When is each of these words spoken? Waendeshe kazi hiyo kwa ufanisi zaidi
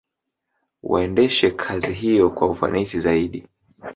Waendeshe 0.83 1.49
kazi 1.51 1.93
hiyo 1.93 2.29
kwa 2.29 2.47
ufanisi 2.49 2.99
zaidi 2.99 3.47